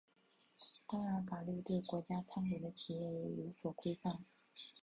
[0.87, 4.25] 当然法律对国家参股的企业也有所规范。